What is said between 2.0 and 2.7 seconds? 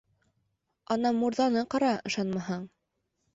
ышанмаһаң...